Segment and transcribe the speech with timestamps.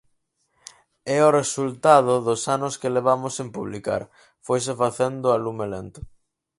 [1.17, 4.01] É o resultado dos anos que levamos sen publicar,
[4.45, 5.99] foise facendo a lume lento.